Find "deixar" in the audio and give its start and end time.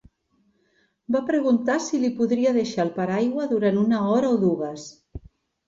2.57-2.87